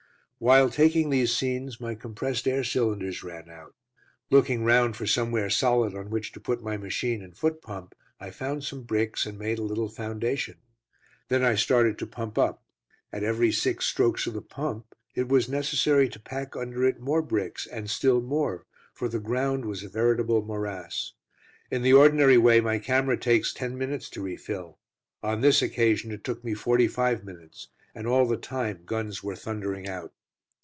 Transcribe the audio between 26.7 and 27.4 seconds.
five